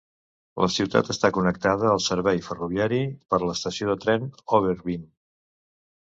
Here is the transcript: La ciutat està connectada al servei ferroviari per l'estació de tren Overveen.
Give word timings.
La 0.61 0.67
ciutat 0.75 1.09
està 1.13 1.29
connectada 1.33 1.91
al 1.97 2.01
servei 2.05 2.41
ferroviari 2.45 3.01
per 3.33 3.39
l'estació 3.43 3.91
de 3.91 3.97
tren 4.07 4.25
Overveen. 4.61 5.05